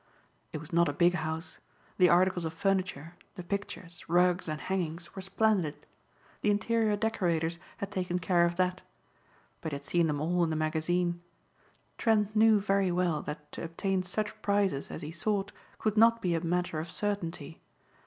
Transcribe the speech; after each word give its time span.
It 0.51 0.57
was 0.59 0.73
not 0.73 0.89
a 0.89 0.93
big 0.93 1.13
house. 1.13 1.59
The 1.99 2.09
articles 2.09 2.43
of 2.43 2.55
furniture, 2.55 3.13
the 3.35 3.43
pictures, 3.43 4.03
rugs 4.09 4.49
and 4.49 4.59
hangings 4.59 5.15
were 5.15 5.21
splendid. 5.21 5.85
The 6.41 6.49
interior 6.49 6.95
decorators 6.95 7.59
had 7.77 7.91
taken 7.91 8.17
care 8.17 8.43
of 8.43 8.55
that. 8.55 8.81
But 9.61 9.73
he 9.73 9.75
had 9.75 9.83
seen 9.83 10.07
them 10.07 10.19
all 10.19 10.43
in 10.43 10.49
the 10.49 10.55
magazine. 10.55 11.21
Trent 11.99 12.35
knew 12.35 12.59
very 12.59 12.91
well 12.91 13.21
that 13.21 13.51
to 13.51 13.63
obtain 13.63 14.01
such 14.01 14.41
prizes 14.41 14.89
as 14.89 15.03
he 15.03 15.11
sought 15.11 15.51
could 15.77 15.97
not 15.97 16.19
be 16.19 16.33
a 16.33 16.41
matter 16.41 16.79
of 16.79 16.89
certainty. 16.89 17.61